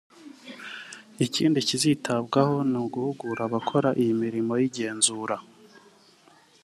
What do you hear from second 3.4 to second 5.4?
abakora iyi mirimo y’igenzura